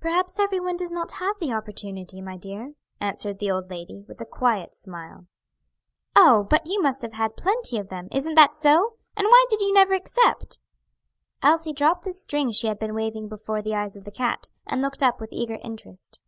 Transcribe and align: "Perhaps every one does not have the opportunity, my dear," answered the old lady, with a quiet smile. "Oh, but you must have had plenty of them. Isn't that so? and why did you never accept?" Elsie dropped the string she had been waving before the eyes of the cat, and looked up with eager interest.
"Perhaps 0.00 0.40
every 0.40 0.58
one 0.58 0.76
does 0.76 0.90
not 0.90 1.12
have 1.12 1.38
the 1.38 1.52
opportunity, 1.52 2.20
my 2.20 2.36
dear," 2.36 2.74
answered 3.00 3.38
the 3.38 3.48
old 3.48 3.70
lady, 3.70 4.02
with 4.08 4.20
a 4.20 4.24
quiet 4.26 4.74
smile. 4.74 5.26
"Oh, 6.16 6.48
but 6.50 6.68
you 6.68 6.82
must 6.82 7.00
have 7.02 7.12
had 7.12 7.36
plenty 7.36 7.78
of 7.78 7.88
them. 7.88 8.08
Isn't 8.10 8.34
that 8.34 8.56
so? 8.56 8.94
and 9.16 9.24
why 9.24 9.46
did 9.48 9.60
you 9.60 9.72
never 9.72 9.94
accept?" 9.94 10.58
Elsie 11.44 11.72
dropped 11.72 12.02
the 12.04 12.12
string 12.12 12.50
she 12.50 12.66
had 12.66 12.80
been 12.80 12.92
waving 12.92 13.28
before 13.28 13.62
the 13.62 13.76
eyes 13.76 13.96
of 13.96 14.02
the 14.02 14.10
cat, 14.10 14.48
and 14.66 14.82
looked 14.82 15.00
up 15.00 15.20
with 15.20 15.32
eager 15.32 15.60
interest. 15.62 16.18